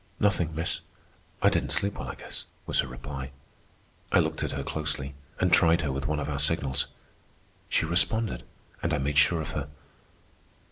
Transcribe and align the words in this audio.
"Nothing, 0.19 0.55
miss; 0.55 0.81
I 1.43 1.49
didn't 1.49 1.69
sleep 1.73 1.99
well, 1.99 2.07
I 2.07 2.15
guess," 2.15 2.45
was 2.65 2.79
her 2.79 2.87
reply. 2.87 3.29
I 4.11 4.17
looked 4.17 4.41
at 4.43 4.49
her 4.53 4.63
closely, 4.63 5.13
and 5.39 5.53
tried 5.53 5.81
her 5.81 5.91
with 5.91 6.07
one 6.07 6.19
of 6.19 6.27
our 6.27 6.39
signals. 6.39 6.87
She 7.69 7.85
responded, 7.85 8.41
and 8.81 8.95
I 8.95 8.97
made 8.97 9.19
sure 9.19 9.41
of 9.41 9.51
her. 9.51 9.67